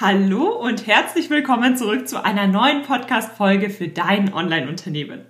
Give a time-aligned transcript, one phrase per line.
[0.00, 5.26] Hallo und herzlich willkommen zurück zu einer neuen Podcast-Folge für dein Online-Unternehmen.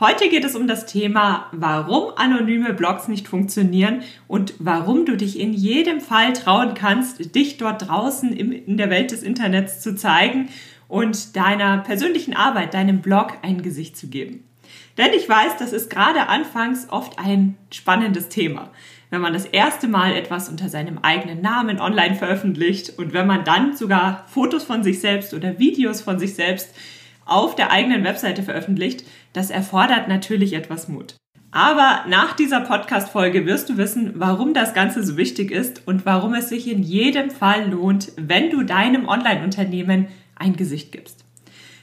[0.00, 5.40] Heute geht es um das Thema, warum anonyme Blogs nicht funktionieren und warum du dich
[5.40, 10.50] in jedem Fall trauen kannst, dich dort draußen in der Welt des Internets zu zeigen
[10.88, 14.44] und deiner persönlichen Arbeit, deinem Blog ein Gesicht zu geben.
[14.98, 18.72] Denn ich weiß, das ist gerade anfangs oft ein spannendes Thema
[19.12, 23.44] wenn man das erste Mal etwas unter seinem eigenen Namen online veröffentlicht und wenn man
[23.44, 26.74] dann sogar Fotos von sich selbst oder Videos von sich selbst
[27.26, 29.04] auf der eigenen Webseite veröffentlicht,
[29.34, 31.16] das erfordert natürlich etwas Mut.
[31.50, 36.32] Aber nach dieser Podcast-Folge wirst du wissen, warum das Ganze so wichtig ist und warum
[36.32, 41.26] es sich in jedem Fall lohnt, wenn du deinem Online-Unternehmen ein Gesicht gibst.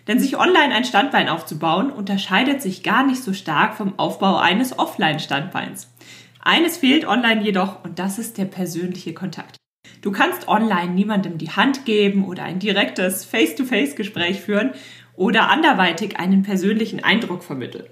[0.08, 4.80] Denn sich online ein Standbein aufzubauen, unterscheidet sich gar nicht so stark vom Aufbau eines
[4.80, 5.90] Offline-Standbeins.
[6.40, 9.58] Eines fehlt online jedoch und das ist der persönliche Kontakt.
[10.02, 14.72] Du kannst online niemandem die Hand geben oder ein direktes Face-to-Face-Gespräch führen
[15.16, 17.86] oder anderweitig einen persönlichen Eindruck vermitteln.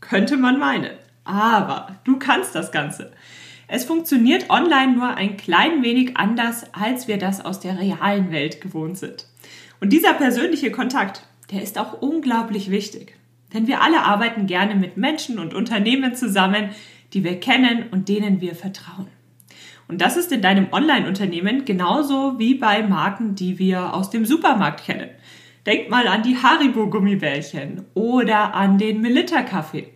[0.00, 0.92] Könnte man meinen.
[1.24, 3.12] Aber du kannst das Ganze.
[3.68, 8.60] Es funktioniert online nur ein klein wenig anders, als wir das aus der realen Welt
[8.60, 9.26] gewohnt sind.
[9.80, 13.14] Und dieser persönliche Kontakt, der ist auch unglaublich wichtig.
[13.52, 16.70] Denn wir alle arbeiten gerne mit Menschen und Unternehmen zusammen,
[17.12, 19.08] die wir kennen und denen wir vertrauen.
[19.88, 24.84] Und das ist in deinem Online-Unternehmen genauso wie bei Marken, die wir aus dem Supermarkt
[24.84, 25.10] kennen.
[25.66, 29.88] Denk mal an die Haribo-Gummibärchen oder an den Melitta-Kaffee.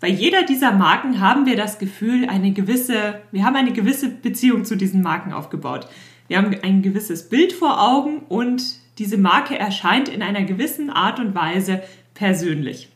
[0.00, 4.64] Bei jeder dieser Marken haben wir das Gefühl, eine gewisse, wir haben eine gewisse Beziehung
[4.64, 5.86] zu diesen Marken aufgebaut.
[6.28, 8.62] Wir haben ein gewisses Bild vor Augen und
[8.98, 11.82] diese Marke erscheint in einer gewissen Art und Weise
[12.14, 12.88] persönlich.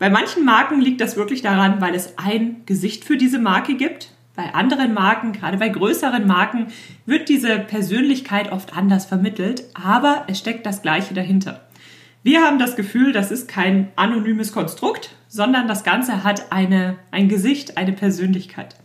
[0.00, 4.08] Bei manchen Marken liegt das wirklich daran, weil es ein Gesicht für diese Marke gibt.
[4.34, 6.68] Bei anderen Marken, gerade bei größeren Marken,
[7.04, 11.68] wird diese Persönlichkeit oft anders vermittelt, aber es steckt das Gleiche dahinter.
[12.22, 17.28] Wir haben das Gefühl, das ist kein anonymes Konstrukt, sondern das Ganze hat eine, ein
[17.28, 18.76] Gesicht, eine Persönlichkeit.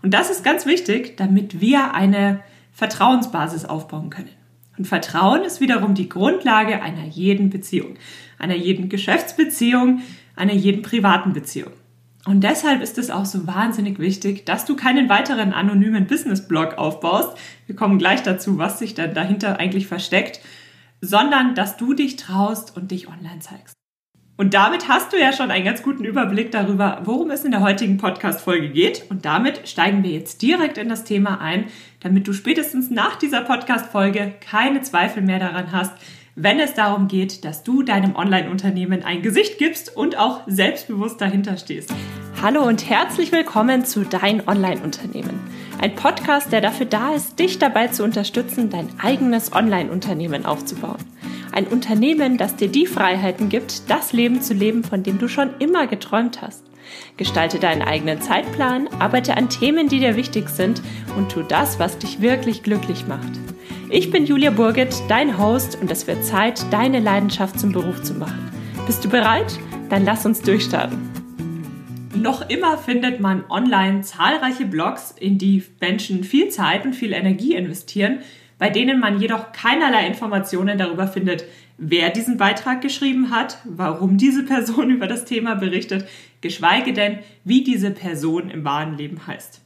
[0.00, 2.40] Und das ist ganz wichtig, damit wir eine
[2.70, 4.30] Vertrauensbasis aufbauen können.
[4.78, 7.96] Und Vertrauen ist wiederum die Grundlage einer jeden Beziehung,
[8.38, 10.02] einer jeden Geschäftsbeziehung,
[10.36, 11.72] einer jeden privaten Beziehung.
[12.24, 17.36] Und deshalb ist es auch so wahnsinnig wichtig, dass du keinen weiteren anonymen Business-Blog aufbaust.
[17.66, 20.40] Wir kommen gleich dazu, was sich dann dahinter eigentlich versteckt,
[21.00, 23.74] sondern dass du dich traust und dich online zeigst.
[24.36, 27.60] Und damit hast du ja schon einen ganz guten Überblick darüber, worum es in der
[27.60, 29.04] heutigen Podcast-Folge geht.
[29.10, 31.66] Und damit steigen wir jetzt direkt in das Thema ein,
[32.00, 35.92] damit du spätestens nach dieser Podcast-Folge keine Zweifel mehr daran hast,
[36.34, 41.58] wenn es darum geht, dass du deinem Online-Unternehmen ein Gesicht gibst und auch selbstbewusst dahinter
[41.58, 41.92] stehst.
[42.40, 45.38] Hallo und herzlich willkommen zu Dein Online-Unternehmen.
[45.78, 51.04] Ein Podcast, der dafür da ist, dich dabei zu unterstützen, dein eigenes Online-Unternehmen aufzubauen.
[51.52, 55.50] Ein Unternehmen, das dir die Freiheiten gibt, das Leben zu leben, von dem du schon
[55.58, 56.64] immer geträumt hast.
[57.18, 60.80] Gestalte deinen eigenen Zeitplan, arbeite an Themen, die dir wichtig sind
[61.16, 63.38] und tu das, was dich wirklich glücklich macht.
[63.94, 68.14] Ich bin Julia Burget, dein Host und es wird Zeit, deine Leidenschaft zum Beruf zu
[68.14, 68.50] machen.
[68.86, 69.58] Bist du bereit?
[69.90, 70.98] Dann lass uns durchstarten.
[72.14, 77.54] Noch immer findet man online zahlreiche Blogs, in die Menschen viel Zeit und viel Energie
[77.54, 78.20] investieren,
[78.58, 81.44] bei denen man jedoch keinerlei Informationen darüber findet,
[81.76, 86.08] wer diesen Beitrag geschrieben hat, warum diese Person über das Thema berichtet,
[86.40, 89.60] geschweige denn, wie diese Person im wahren Leben heißt.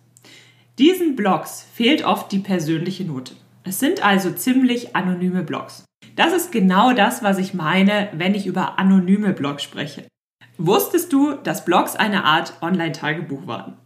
[0.80, 3.34] Diesen Blogs fehlt oft die persönliche Note.
[3.68, 5.84] Es sind also ziemlich anonyme Blogs.
[6.14, 10.06] Das ist genau das, was ich meine, wenn ich über anonyme Blogs spreche.
[10.56, 13.76] Wusstest du, dass Blogs eine Art Online-Tagebuch waren?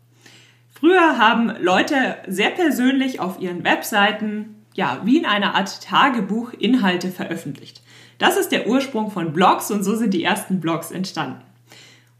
[0.69, 7.09] Früher haben Leute sehr persönlich auf ihren Webseiten, ja, wie in einer Art Tagebuch Inhalte
[7.11, 7.81] veröffentlicht.
[8.19, 11.41] Das ist der Ursprung von Blogs und so sind die ersten Blogs entstanden.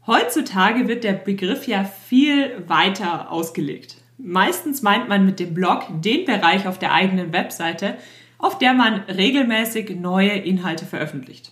[0.07, 4.00] Heutzutage wird der Begriff ja viel weiter ausgelegt.
[4.23, 7.95] Meistens meint man mit dem Blog den Bereich auf der eigenen Webseite,
[8.37, 11.51] auf der man regelmäßig neue Inhalte veröffentlicht.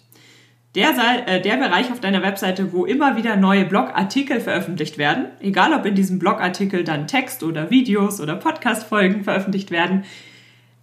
[0.75, 0.92] Der,
[1.25, 5.86] äh, der Bereich auf deiner Webseite, wo immer wieder neue Blogartikel veröffentlicht werden, egal ob
[5.86, 10.04] in diesem Blogartikel dann Text oder Videos oder Podcast-Folgen veröffentlicht werden,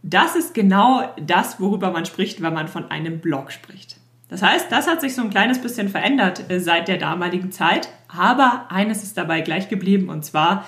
[0.02, 3.96] das ist genau das, worüber man spricht, wenn man von einem Blog spricht.
[4.28, 7.88] Das heißt, das hat sich so ein kleines bisschen verändert äh, seit der damaligen Zeit,
[8.08, 10.66] aber eines ist dabei gleich geblieben und zwar,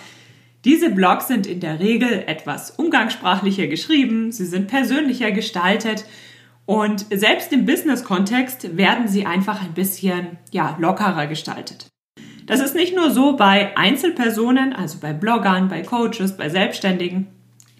[0.64, 6.04] diese Blogs sind in der Regel etwas umgangssprachlicher geschrieben, sie sind persönlicher gestaltet
[6.66, 11.86] und selbst im Business-Kontext werden sie einfach ein bisschen ja, lockerer gestaltet.
[12.46, 17.28] Das ist nicht nur so bei Einzelpersonen, also bei Bloggern, bei Coaches, bei Selbstständigen,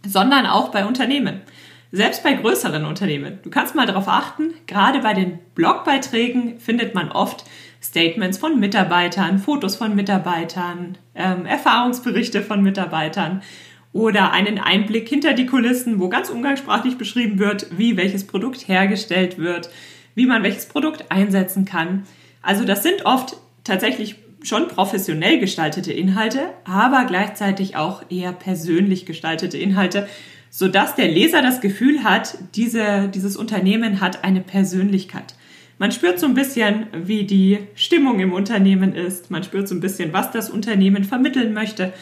[0.07, 1.41] sondern auch bei Unternehmen.
[1.91, 3.39] Selbst bei größeren Unternehmen.
[3.43, 7.45] Du kannst mal darauf achten, gerade bei den Blogbeiträgen findet man oft
[7.83, 13.43] Statements von Mitarbeitern, Fotos von Mitarbeitern, ähm, Erfahrungsberichte von Mitarbeitern
[13.93, 19.39] oder einen Einblick hinter die Kulissen, wo ganz umgangssprachlich beschrieben wird, wie welches Produkt hergestellt
[19.39, 19.71] wird,
[20.15, 22.05] wie man welches Produkt einsetzen kann.
[22.43, 29.59] Also das sind oft tatsächlich schon professionell gestaltete Inhalte, aber gleichzeitig auch eher persönlich gestaltete
[29.59, 30.09] Inhalte,
[30.51, 35.35] sodass der Leser das Gefühl hat, diese, dieses Unternehmen hat eine Persönlichkeit.
[35.79, 39.31] Man spürt so ein bisschen, wie die Stimmung im Unternehmen ist.
[39.31, 41.93] Man spürt so ein bisschen, was das Unternehmen vermitteln möchte.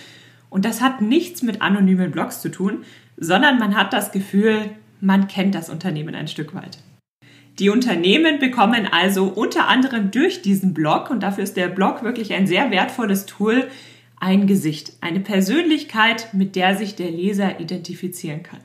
[0.48, 2.84] Und das hat nichts mit anonymen Blogs zu tun,
[3.18, 4.70] sondern man hat das Gefühl,
[5.02, 6.78] man kennt das Unternehmen ein Stück weit.
[7.58, 12.32] Die Unternehmen bekommen also unter anderem durch diesen Blog, und dafür ist der Blog wirklich
[12.32, 13.66] ein sehr wertvolles Tool,
[14.18, 18.60] ein Gesicht, eine Persönlichkeit, mit der sich der Leser identifizieren kann.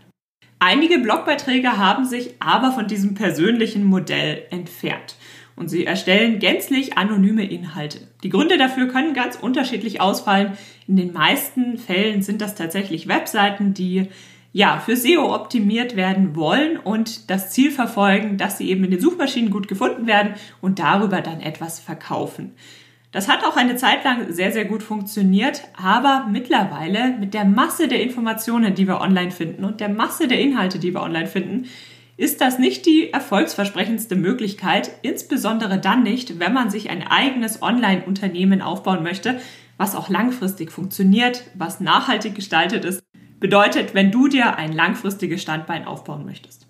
[0.63, 5.15] Einige Blogbeiträge haben sich aber von diesem persönlichen Modell entfernt
[5.55, 8.07] und sie erstellen gänzlich anonyme Inhalte.
[8.21, 10.55] Die Gründe dafür können ganz unterschiedlich ausfallen.
[10.87, 14.09] In den meisten Fällen sind das tatsächlich Webseiten, die
[14.53, 19.01] ja, für SEO optimiert werden wollen und das Ziel verfolgen, dass sie eben in den
[19.01, 22.51] Suchmaschinen gut gefunden werden und darüber dann etwas verkaufen.
[23.11, 27.89] Das hat auch eine Zeit lang sehr, sehr gut funktioniert, aber mittlerweile mit der Masse
[27.89, 31.67] der Informationen, die wir online finden und der Masse der Inhalte, die wir online finden,
[32.15, 38.61] ist das nicht die erfolgsversprechendste Möglichkeit, insbesondere dann nicht, wenn man sich ein eigenes Online-Unternehmen
[38.61, 39.41] aufbauen möchte,
[39.75, 43.03] was auch langfristig funktioniert, was nachhaltig gestaltet ist,
[43.39, 46.67] bedeutet, wenn du dir ein langfristiges Standbein aufbauen möchtest.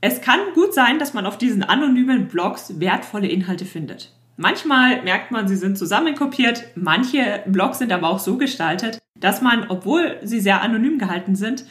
[0.00, 4.15] Es kann gut sein, dass man auf diesen anonymen Blogs wertvolle Inhalte findet.
[4.36, 6.64] Manchmal merkt man, sie sind zusammenkopiert.
[6.74, 11.64] Manche Blogs sind aber auch so gestaltet, dass man, obwohl sie sehr anonym gehalten sind,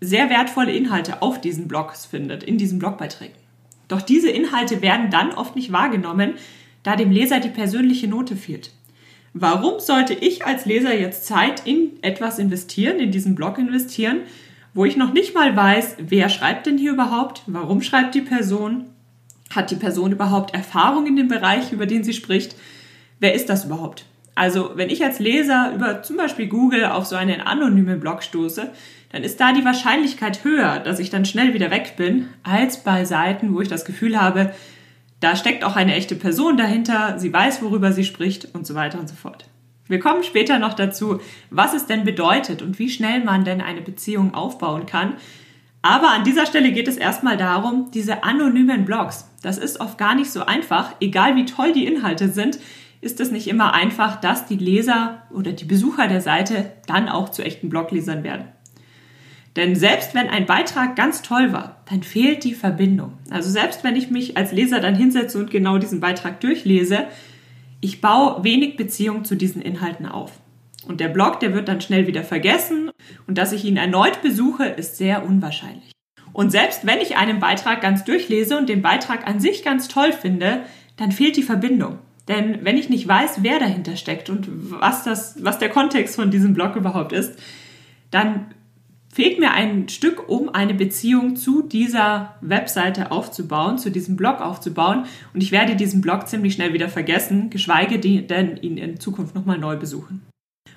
[0.00, 3.36] sehr wertvolle Inhalte auf diesen Blogs findet, in diesen Blogbeiträgen.
[3.86, 6.34] Doch diese Inhalte werden dann oft nicht wahrgenommen,
[6.82, 8.72] da dem Leser die persönliche Note fehlt.
[9.32, 14.22] Warum sollte ich als Leser jetzt Zeit in etwas investieren, in diesen Blog investieren,
[14.74, 18.86] wo ich noch nicht mal weiß, wer schreibt denn hier überhaupt, warum schreibt die Person
[19.54, 22.56] hat die Person überhaupt Erfahrung in dem Bereich, über den sie spricht?
[23.18, 24.06] Wer ist das überhaupt?
[24.34, 28.70] Also, wenn ich als Leser über zum Beispiel Google auf so einen anonymen Blog stoße,
[29.12, 33.04] dann ist da die Wahrscheinlichkeit höher, dass ich dann schnell wieder weg bin, als bei
[33.04, 34.54] Seiten, wo ich das Gefühl habe,
[35.18, 38.98] da steckt auch eine echte Person dahinter, sie weiß, worüber sie spricht und so weiter
[38.98, 39.46] und so fort.
[39.88, 41.20] Wir kommen später noch dazu,
[41.50, 45.14] was es denn bedeutet und wie schnell man denn eine Beziehung aufbauen kann,
[45.82, 49.29] aber an dieser Stelle geht es erstmal darum, diese anonymen Blogs.
[49.42, 50.94] Das ist oft gar nicht so einfach.
[51.00, 52.58] Egal wie toll die Inhalte sind,
[53.00, 57.30] ist es nicht immer einfach, dass die Leser oder die Besucher der Seite dann auch
[57.30, 58.48] zu echten Bloglesern werden.
[59.56, 63.14] Denn selbst wenn ein Beitrag ganz toll war, dann fehlt die Verbindung.
[63.30, 67.06] Also selbst wenn ich mich als Leser dann hinsetze und genau diesen Beitrag durchlese,
[67.80, 70.38] ich baue wenig Beziehung zu diesen Inhalten auf.
[70.86, 72.90] Und der Blog, der wird dann schnell wieder vergessen
[73.26, 75.92] und dass ich ihn erneut besuche, ist sehr unwahrscheinlich.
[76.32, 80.12] Und selbst wenn ich einen Beitrag ganz durchlese und den Beitrag an sich ganz toll
[80.12, 80.62] finde,
[80.96, 81.98] dann fehlt die Verbindung.
[82.28, 86.30] Denn wenn ich nicht weiß, wer dahinter steckt und was, das, was der Kontext von
[86.30, 87.38] diesem Blog überhaupt ist,
[88.10, 88.54] dann
[89.12, 95.06] fehlt mir ein Stück, um eine Beziehung zu dieser Webseite aufzubauen, zu diesem Blog aufzubauen.
[95.34, 99.58] Und ich werde diesen Blog ziemlich schnell wieder vergessen, geschweige denn ihn in Zukunft nochmal
[99.58, 100.22] neu besuchen.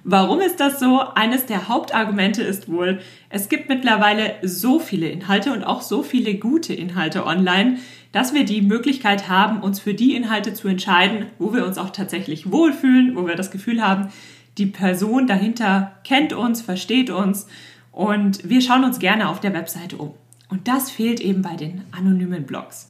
[0.06, 1.00] Warum ist das so?
[1.16, 6.36] Eines der Hauptargumente ist wohl, es gibt mittlerweile so viele Inhalte und auch so viele
[6.36, 7.78] gute Inhalte online,
[8.12, 11.92] dass wir die Möglichkeit haben, uns für die Inhalte zu entscheiden, wo wir uns auch
[11.92, 14.10] tatsächlich wohlfühlen, wo wir das Gefühl haben,
[14.58, 17.48] die Person dahinter kennt uns, versteht uns
[17.94, 20.14] und wir schauen uns gerne auf der Webseite um.
[20.50, 22.90] Und das fehlt eben bei den anonymen Blogs.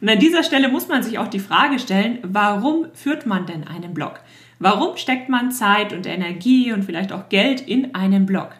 [0.00, 3.66] Und an dieser Stelle muss man sich auch die Frage stellen, warum führt man denn
[3.66, 4.20] einen Blog?
[4.58, 8.50] Warum steckt man Zeit und Energie und vielleicht auch Geld in einen Blog?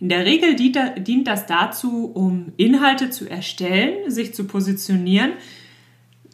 [0.00, 5.32] In der Regel dient das dazu, um Inhalte zu erstellen, sich zu positionieren,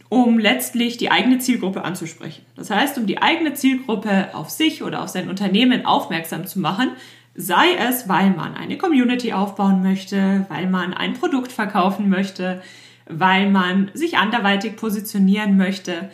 [0.08, 2.44] um letztlich die eigene Zielgruppe anzusprechen.
[2.56, 6.90] Das heißt, um die eigene Zielgruppe auf sich oder auf sein Unternehmen aufmerksam zu machen,
[7.34, 12.62] sei es, weil man eine Community aufbauen möchte, weil man ein Produkt verkaufen möchte,
[13.08, 16.10] weil man sich anderweitig positionieren möchte,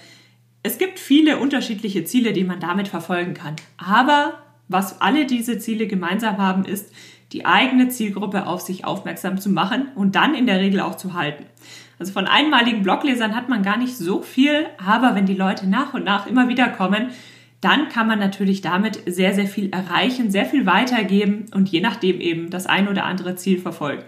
[0.67, 3.55] es gibt viele unterschiedliche Ziele, die man damit verfolgen kann.
[3.79, 6.93] Aber was alle diese Ziele gemeinsam haben, ist,
[7.33, 11.15] die eigene Zielgruppe auf sich aufmerksam zu machen und dann in der Regel auch zu
[11.15, 11.47] halten.
[12.01, 15.95] Also von einmaligen Bloglesern hat man gar nicht so viel, aber wenn die Leute nach
[15.95, 17.11] und nach immer wieder kommen,
[17.61, 22.21] dann kann man natürlich damit sehr, sehr viel erreichen, sehr viel weitergeben und je nachdem
[22.21, 24.03] eben das ein oder andere Ziel verfolgen.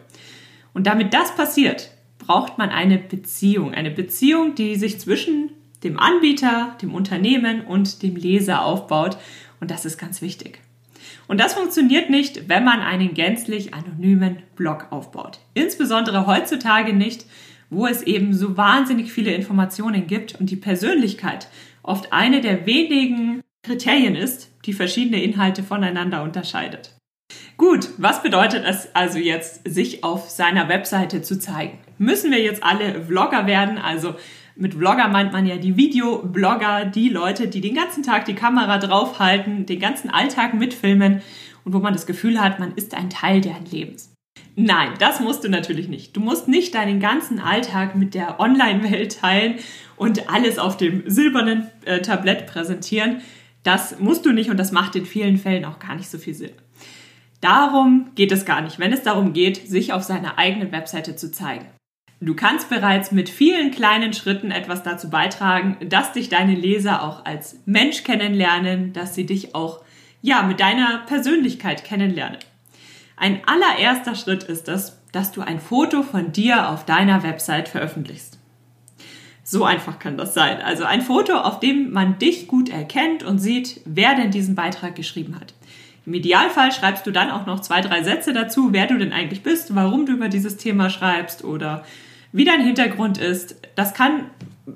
[0.74, 3.74] Und damit das passiert, braucht man eine Beziehung.
[3.74, 5.50] Eine Beziehung, die sich zwischen
[5.82, 9.16] dem Anbieter, dem Unternehmen und dem Leser aufbaut.
[9.60, 10.60] Und das ist ganz wichtig.
[11.26, 15.40] Und das funktioniert nicht, wenn man einen gänzlich anonymen Blog aufbaut.
[15.54, 17.26] Insbesondere heutzutage nicht,
[17.70, 21.48] wo es eben so wahnsinnig viele Informationen gibt und die Persönlichkeit
[21.82, 26.94] oft eine der wenigen Kriterien ist, die verschiedene Inhalte voneinander unterscheidet.
[27.58, 31.78] Gut, was bedeutet es also jetzt, sich auf seiner Webseite zu zeigen?
[31.98, 33.78] Müssen wir jetzt alle Vlogger werden?
[33.78, 34.14] Also
[34.58, 38.78] mit Vlogger meint man ja die Videoblogger, die Leute, die den ganzen Tag die Kamera
[38.78, 41.22] draufhalten, den ganzen Alltag mitfilmen
[41.64, 44.12] und wo man das Gefühl hat, man ist ein Teil deren Lebens.
[44.56, 46.16] Nein, das musst du natürlich nicht.
[46.16, 49.54] Du musst nicht deinen ganzen Alltag mit der Online-Welt teilen
[49.96, 53.20] und alles auf dem silbernen äh, Tablett präsentieren.
[53.62, 56.34] Das musst du nicht und das macht in vielen Fällen auch gar nicht so viel
[56.34, 56.52] Sinn.
[57.40, 61.30] Darum geht es gar nicht, wenn es darum geht, sich auf seiner eigenen Webseite zu
[61.30, 61.66] zeigen.
[62.20, 67.24] Du kannst bereits mit vielen kleinen Schritten etwas dazu beitragen, dass dich deine Leser auch
[67.24, 69.82] als Mensch kennenlernen, dass sie dich auch
[70.20, 72.38] ja mit deiner Persönlichkeit kennenlernen.
[73.16, 78.38] Ein allererster Schritt ist es, dass du ein Foto von dir auf deiner Website veröffentlichst.
[79.44, 80.60] So einfach kann das sein.
[80.60, 84.96] Also ein Foto, auf dem man dich gut erkennt und sieht, wer denn diesen Beitrag
[84.96, 85.54] geschrieben hat.
[86.04, 89.42] Im Idealfall schreibst du dann auch noch zwei, drei Sätze dazu, wer du denn eigentlich
[89.42, 91.84] bist, warum du über dieses Thema schreibst oder
[92.32, 93.56] wie dein Hintergrund ist.
[93.74, 94.24] Das kann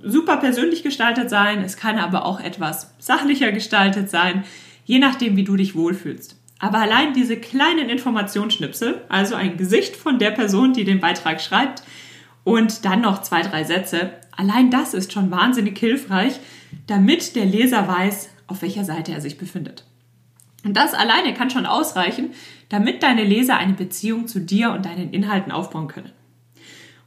[0.02, 4.44] super persönlich gestaltet sein, es kann aber auch etwas sachlicher gestaltet sein,
[4.84, 6.36] je nachdem, wie du dich wohlfühlst.
[6.58, 11.82] Aber allein diese kleinen Informationsschnipsel, also ein Gesicht von der Person, die den Beitrag schreibt
[12.44, 16.38] und dann noch zwei, drei Sätze, allein das ist schon wahnsinnig hilfreich,
[16.86, 19.84] damit der Leser weiß, auf welcher Seite er sich befindet.
[20.64, 22.30] Und das alleine kann schon ausreichen,
[22.68, 26.12] damit deine Leser eine Beziehung zu dir und deinen Inhalten aufbauen können.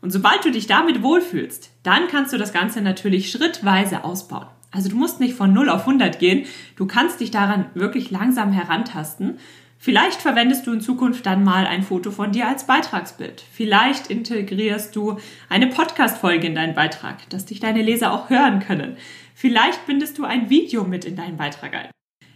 [0.06, 4.46] Und sobald du dich damit wohlfühlst, dann kannst du das Ganze natürlich schrittweise ausbauen.
[4.70, 6.46] Also du musst nicht von 0 auf 100 gehen,
[6.76, 9.40] du kannst dich daran wirklich langsam herantasten.
[9.80, 13.44] Vielleicht verwendest du in Zukunft dann mal ein Foto von dir als Beitragsbild.
[13.52, 15.18] Vielleicht integrierst du
[15.50, 18.98] eine Podcast-Folge in deinen Beitrag, dass dich deine Leser auch hören können.
[19.34, 21.90] Vielleicht bindest du ein Video mit in deinen Beitrag ein.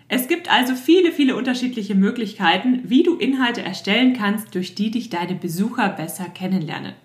[0.07, 5.11] Es gibt also viele, viele unterschiedliche Möglichkeiten, wie du Inhalte erstellen kannst, durch die dich
[5.11, 6.95] deine Besucher besser kennenlernen.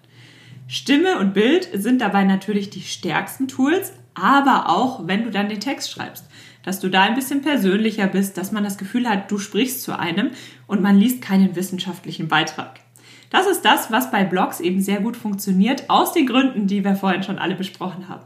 [0.67, 5.61] Stimme und Bild sind dabei natürlich die stärksten Tools, aber auch wenn du dann den
[5.61, 6.25] Text schreibst,
[6.63, 9.99] dass du da ein bisschen persönlicher bist, dass man das Gefühl hat, du sprichst zu
[9.99, 10.31] einem
[10.67, 12.81] und man liest keinen wissenschaftlichen Beitrag.
[13.29, 16.95] Das ist das, was bei Blogs eben sehr gut funktioniert, aus den Gründen, die wir
[16.95, 18.25] vorhin schon alle besprochen haben.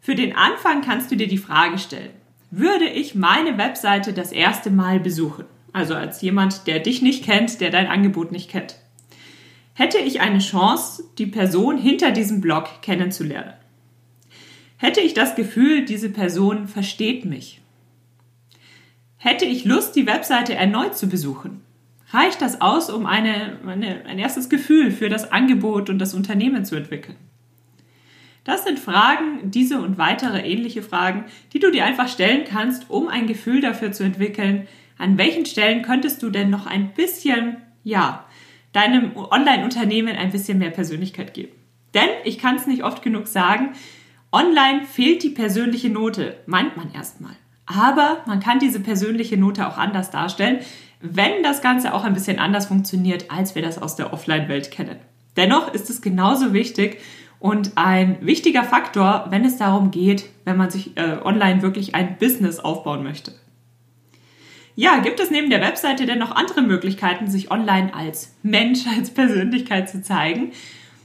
[0.00, 2.10] Für den Anfang kannst du dir die Frage stellen,
[2.50, 5.44] würde ich meine Webseite das erste Mal besuchen?
[5.74, 8.76] Also als jemand, der dich nicht kennt, der dein Angebot nicht kennt
[9.78, 13.54] hätte ich eine Chance, die Person hinter diesem Blog kennenzulernen.
[14.76, 17.60] Hätte ich das Gefühl, diese Person versteht mich.
[19.18, 21.62] Hätte ich Lust, die Webseite erneut zu besuchen?
[22.10, 26.64] Reicht das aus, um eine, eine, ein erstes Gefühl für das Angebot und das Unternehmen
[26.64, 27.16] zu entwickeln?
[28.42, 33.06] Das sind Fragen, diese und weitere ähnliche Fragen, die du dir einfach stellen kannst, um
[33.06, 34.66] ein Gefühl dafür zu entwickeln,
[34.96, 38.24] an welchen Stellen könntest du denn noch ein bisschen, ja,
[38.78, 41.52] deinem Online-Unternehmen ein bisschen mehr Persönlichkeit geben.
[41.94, 43.70] Denn ich kann es nicht oft genug sagen,
[44.30, 47.32] online fehlt die persönliche Note, meint man erstmal.
[47.66, 50.60] Aber man kann diese persönliche Note auch anders darstellen,
[51.00, 54.96] wenn das Ganze auch ein bisschen anders funktioniert, als wir das aus der Offline-Welt kennen.
[55.36, 56.98] Dennoch ist es genauso wichtig
[57.40, 62.16] und ein wichtiger Faktor, wenn es darum geht, wenn man sich äh, online wirklich ein
[62.18, 63.32] Business aufbauen möchte.
[64.80, 69.10] Ja, gibt es neben der Webseite denn noch andere Möglichkeiten, sich online als Mensch, als
[69.10, 70.52] Persönlichkeit zu zeigen?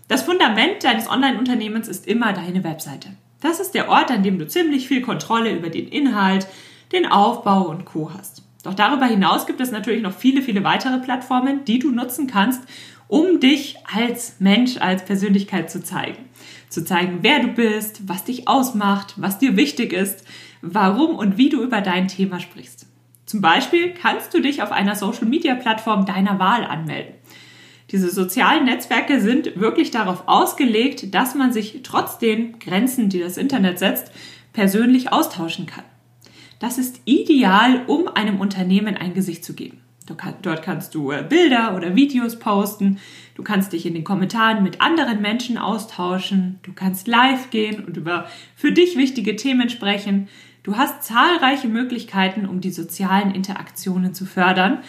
[0.07, 3.09] Das Fundament deines Online-Unternehmens ist immer deine Webseite.
[3.41, 6.45] Das ist der Ort, an dem du ziemlich viel Kontrolle über den Inhalt,
[6.91, 8.11] den Aufbau und Co.
[8.15, 8.43] hast.
[8.61, 12.61] Doch darüber hinaus gibt es natürlich noch viele, viele weitere Plattformen, die du nutzen kannst,
[13.07, 16.25] um dich als Mensch, als Persönlichkeit zu zeigen.
[16.69, 20.25] Zu zeigen, wer du bist, was dich ausmacht, was dir wichtig ist,
[20.61, 22.92] warum und wie du über dein Thema sprichst.
[23.33, 27.15] Zum Beispiel kannst du dich auf einer Social-Media-Plattform deiner Wahl anmelden.
[27.89, 33.37] Diese sozialen Netzwerke sind wirklich darauf ausgelegt, dass man sich trotz den Grenzen, die das
[33.37, 34.11] Internet setzt,
[34.53, 35.83] persönlich austauschen kann.
[36.59, 39.81] Das ist ideal, um einem Unternehmen ein Gesicht zu geben.
[40.43, 42.99] Dort kannst du äh, Bilder oder Videos posten,
[43.33, 47.97] du kannst dich in den Kommentaren mit anderen Menschen austauschen, du kannst live gehen und
[47.97, 50.27] über für dich wichtige Themen sprechen,
[50.63, 54.79] Du hast zahlreiche Möglichkeiten, um die sozialen Interaktionen zu fördern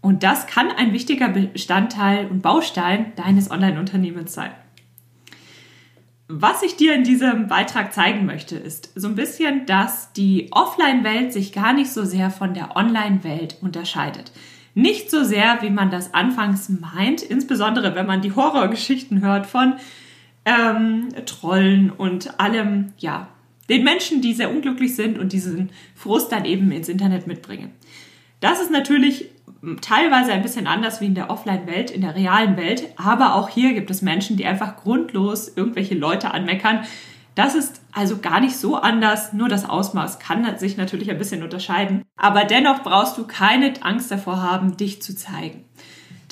[0.00, 4.50] Und das kann ein wichtiger Bestandteil und Baustein deines Online-Unternehmens sein.
[6.28, 11.32] Was ich dir in diesem Beitrag zeigen möchte, ist so ein bisschen, dass die Offline-Welt
[11.32, 14.30] sich gar nicht so sehr von der Online-Welt unterscheidet.
[14.74, 19.74] Nicht so sehr, wie man das anfangs meint, insbesondere wenn man die Horrorgeschichten hört von
[20.44, 23.28] ähm, Trollen und allem, ja,
[23.68, 27.72] den Menschen, die sehr unglücklich sind und diesen Frust dann eben ins Internet mitbringen.
[28.40, 29.30] Das ist natürlich
[29.80, 33.72] teilweise ein bisschen anders wie in der Offline-Welt, in der realen Welt, aber auch hier
[33.72, 36.80] gibt es Menschen, die einfach grundlos irgendwelche Leute anmeckern.
[37.34, 41.42] Das ist also gar nicht so anders, nur das Ausmaß kann sich natürlich ein bisschen
[41.42, 42.02] unterscheiden.
[42.16, 45.64] Aber dennoch brauchst du keine Angst davor haben, dich zu zeigen.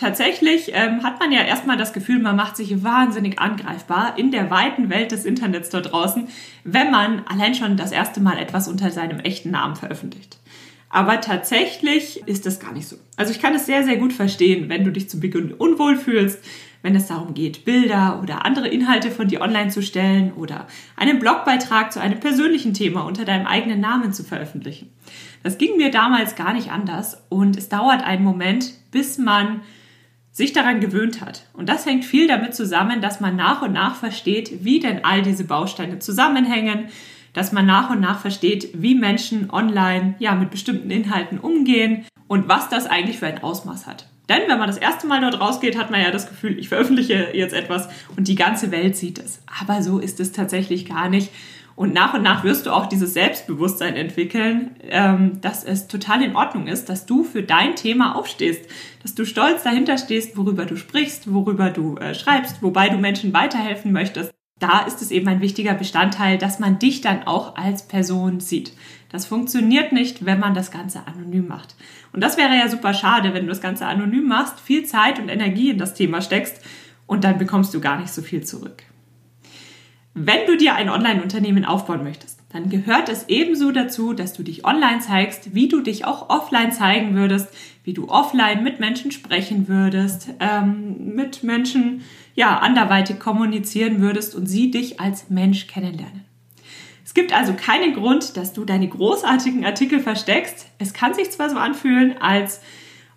[0.03, 4.51] Tatsächlich ähm, hat man ja erstmal das Gefühl, man macht sich wahnsinnig angreifbar in der
[4.51, 6.27] weiten Welt des Internets dort draußen,
[6.65, 10.41] wenn man allein schon das erste Mal etwas unter seinem echten Namen veröffentlicht.
[10.89, 12.97] Aber tatsächlich ist das gar nicht so.
[13.17, 16.45] Also ich kann es sehr, sehr gut verstehen, wenn du dich zu Beginn unwohl fühlst,
[16.83, 20.67] wenn es darum geht, Bilder oder andere Inhalte von dir online zu stellen oder
[20.97, 24.91] einen Blogbeitrag zu einem persönlichen Thema unter deinem eigenen Namen zu veröffentlichen.
[25.45, 29.61] Das ging mir damals gar nicht anders und es dauert einen Moment, bis man
[30.33, 31.45] sich daran gewöhnt hat.
[31.53, 35.23] Und das hängt viel damit zusammen, dass man nach und nach versteht, wie denn all
[35.23, 36.87] diese Bausteine zusammenhängen,
[37.35, 42.49] dass man nach und nach versteht, wie Menschen online ja mit bestimmten Inhalten umgehen und
[42.49, 44.07] was das eigentlich für ein Ausmaß hat.
[44.29, 47.29] Denn wenn man das erste Mal dort rausgeht, hat man ja das Gefühl, ich veröffentliche
[47.35, 49.43] jetzt etwas und die ganze Welt sieht es.
[49.61, 51.31] Aber so ist es tatsächlich gar nicht.
[51.83, 56.37] Und nach und nach wirst du auch dieses Selbstbewusstsein entwickeln, ähm, dass es total in
[56.37, 58.71] Ordnung ist, dass du für dein Thema aufstehst,
[59.03, 63.33] dass du stolz dahinter stehst, worüber du sprichst, worüber du äh, schreibst, wobei du Menschen
[63.33, 67.89] weiterhelfen möchtest da ist es eben ein wichtiger Bestandteil, dass man dich dann auch als
[67.89, 68.73] Person sieht.
[69.11, 71.75] Das funktioniert nicht, wenn man das Ganze anonym macht.
[72.13, 75.31] Und das wäre ja super schade, wenn du das Ganze anonym machst, viel Zeit und
[75.31, 76.63] Energie in das Thema steckst
[77.09, 78.85] und dann bekommst du gar nicht so viel zurück.
[80.15, 84.67] Wenn du dir ein Online-Unternehmen aufbauen möchtest, dann gehört es ebenso dazu, dass du dich
[84.67, 87.49] online zeigst, wie du dich auch offline zeigen würdest,
[87.85, 92.03] wie du offline mit Menschen sprechen würdest, ähm, mit Menschen
[92.35, 96.25] ja anderweitig kommunizieren würdest und sie dich als Mensch kennenlernen.
[97.05, 100.67] Es gibt also keinen Grund, dass du deine großartigen Artikel versteckst.
[100.79, 102.61] Es kann sich zwar so anfühlen, als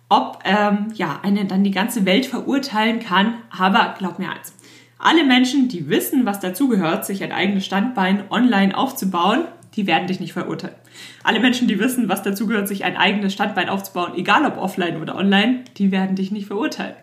[0.08, 4.54] ob ähm, ja eine dann die ganze Welt verurteilen kann, aber glaub mir eins:
[4.98, 10.20] Alle Menschen, die wissen, was dazugehört, sich ein eigenes Standbein online aufzubauen, die werden dich
[10.20, 10.74] nicht verurteilen.
[11.22, 15.14] Alle Menschen, die wissen, was dazugehört, sich ein eigenes Standbein aufzubauen, egal ob offline oder
[15.14, 16.96] online, die werden dich nicht verurteilen.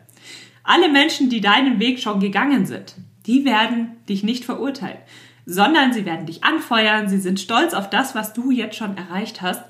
[0.64, 2.96] Alle Menschen, die deinen Weg schon gegangen sind,
[3.28, 4.98] die werden dich nicht verurteilen,
[5.46, 9.42] sondern sie werden dich anfeuern, sie sind stolz auf das, was du jetzt schon erreicht
[9.42, 9.62] hast,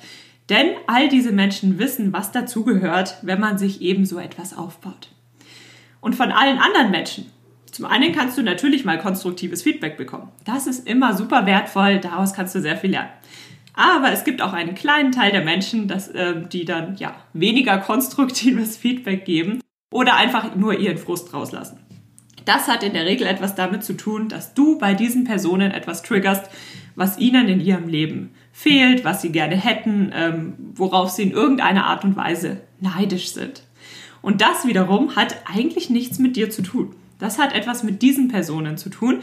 [0.50, 5.10] denn all diese Menschen wissen, was dazugehört, wenn man sich eben so etwas aufbaut.
[6.00, 7.32] Und von allen anderen Menschen,
[7.74, 10.30] zum einen kannst du natürlich mal konstruktives Feedback bekommen.
[10.46, 13.10] Das ist immer super wertvoll, daraus kannst du sehr viel lernen.
[13.74, 17.80] Aber es gibt auch einen kleinen Teil der Menschen, das, äh, die dann ja weniger
[17.80, 19.60] konstruktives Feedback geben
[19.92, 21.80] oder einfach nur ihren Frust rauslassen.
[22.46, 26.04] Das hat in der Regel etwas damit zu tun, dass du bei diesen Personen etwas
[26.04, 26.52] triggerst,
[26.94, 31.88] was ihnen in ihrem Leben fehlt, was sie gerne hätten, ähm, worauf sie in irgendeiner
[31.88, 33.64] Art und Weise neidisch sind.
[34.22, 36.96] Und das wiederum hat eigentlich nichts mit dir zu tun.
[37.20, 39.20] Das hat etwas mit diesen Personen zu tun.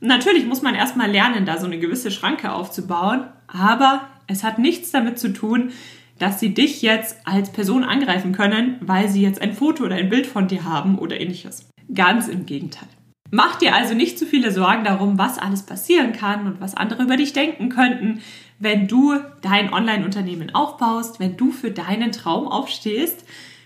[0.00, 4.90] Natürlich muss man erstmal lernen, da so eine gewisse Schranke aufzubauen, aber es hat nichts
[4.90, 5.70] damit zu tun,
[6.18, 10.08] dass sie dich jetzt als Person angreifen können, weil sie jetzt ein Foto oder ein
[10.08, 11.68] Bild von dir haben oder ähnliches.
[11.92, 12.88] Ganz im Gegenteil.
[13.34, 17.04] Mach dir also nicht zu viele Sorgen darum, was alles passieren kann und was andere
[17.04, 18.20] über dich denken könnten,
[18.58, 23.24] wenn du dein Online-Unternehmen aufbaust, wenn du für deinen Traum aufstehst,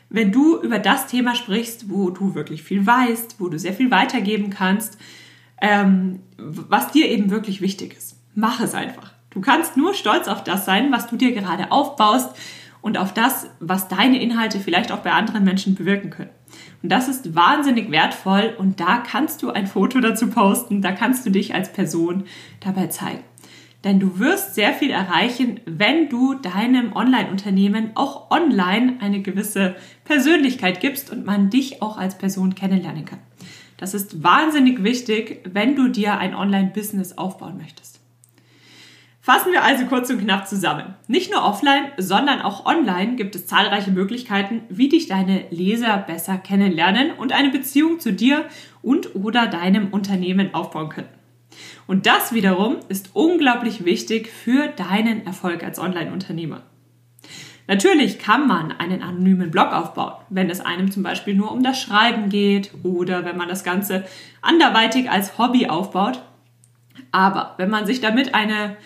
[0.09, 3.90] wenn du über das Thema sprichst, wo du wirklich viel weißt, wo du sehr viel
[3.90, 4.99] weitergeben kannst,
[5.61, 8.16] ähm, was dir eben wirklich wichtig ist.
[8.35, 9.12] Mach es einfach.
[9.31, 12.31] Du kannst nur stolz auf das sein, was du dir gerade aufbaust
[12.81, 16.31] und auf das, was deine Inhalte vielleicht auch bei anderen Menschen bewirken können.
[16.83, 21.27] Und das ist wahnsinnig wertvoll und da kannst du ein Foto dazu posten, da kannst
[21.27, 22.25] du dich als Person
[22.61, 23.25] dabei zeigen.
[23.87, 30.81] Denn du wirst sehr viel erreichen, wenn du deinem Online-Unternehmen auch online eine gewisse Persönlichkeit
[30.81, 33.20] gibst und man dich auch als Person kennenlernen kann.
[33.77, 38.01] Das ist wahnsinnig wichtig, wenn du dir ein Online-Business aufbauen möchtest.
[39.20, 40.96] Fassen wir also kurz und knapp zusammen.
[41.07, 46.38] Nicht nur offline, sondern auch online gibt es zahlreiche Möglichkeiten, wie dich deine Leser besser
[46.38, 48.46] kennenlernen und eine Beziehung zu dir
[48.83, 51.09] und oder deinem Unternehmen aufbauen können.
[51.87, 56.62] Und das wiederum ist unglaublich wichtig für deinen Erfolg als Online-Unternehmer.
[57.69, 61.81] Natürlich kann man einen anonymen Blog aufbauen, wenn es einem zum Beispiel nur um das
[61.81, 64.05] Schreiben geht oder wenn man das Ganze
[64.40, 66.23] anderweitig als Hobby aufbaut.
[67.11, 68.77] Aber wenn man sich damit eine,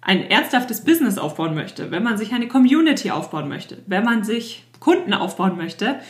[0.00, 4.64] ein ernsthaftes Business aufbauen möchte, wenn man sich eine Community aufbauen möchte, wenn man sich
[4.80, 6.00] Kunden aufbauen möchte,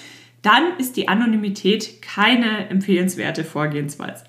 [0.43, 4.25] dann ist die Anonymität keine empfehlenswerte Vorgehensweise.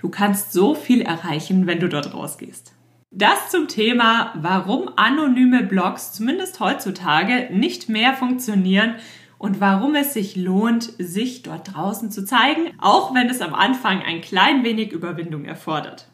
[0.00, 2.72] Du kannst so viel erreichen, wenn du dort rausgehst.
[3.10, 8.94] Das zum Thema, warum anonyme Blogs zumindest heutzutage nicht mehr funktionieren
[9.36, 14.00] und warum es sich lohnt, sich dort draußen zu zeigen, auch wenn es am Anfang
[14.02, 16.09] ein klein wenig Überwindung erfordert.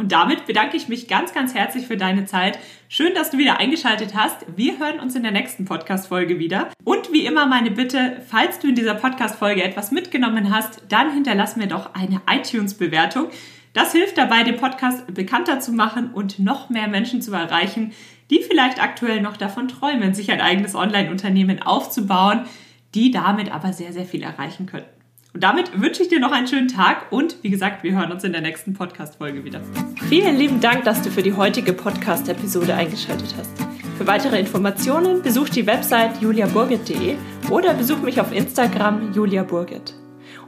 [0.00, 2.58] Und damit bedanke ich mich ganz, ganz herzlich für deine Zeit.
[2.88, 4.46] Schön, dass du wieder eingeschaltet hast.
[4.56, 6.70] Wir hören uns in der nächsten Podcast-Folge wieder.
[6.84, 11.56] Und wie immer meine Bitte, falls du in dieser Podcast-Folge etwas mitgenommen hast, dann hinterlass
[11.56, 13.26] mir doch eine iTunes-Bewertung.
[13.74, 17.92] Das hilft dabei, den Podcast bekannter zu machen und noch mehr Menschen zu erreichen,
[18.30, 22.46] die vielleicht aktuell noch davon träumen, sich ein eigenes Online-Unternehmen aufzubauen,
[22.94, 24.99] die damit aber sehr, sehr viel erreichen könnten.
[25.32, 28.24] Und damit wünsche ich dir noch einen schönen Tag und wie gesagt, wir hören uns
[28.24, 29.60] in der nächsten Podcast-Folge wieder.
[30.08, 33.50] Vielen lieben Dank, dass du für die heutige Podcast-Episode eingeschaltet hast.
[33.96, 37.16] Für weitere Informationen besuch die Website juliaburgit.de
[37.50, 39.94] oder besuch mich auf Instagram juliaburgit.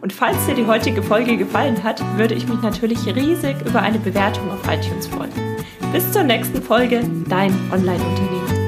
[0.00, 4.00] Und falls dir die heutige Folge gefallen hat, würde ich mich natürlich riesig über eine
[4.00, 5.30] Bewertung auf iTunes freuen.
[5.92, 8.61] Bis zur nächsten Folge, dein Online-Unternehmen.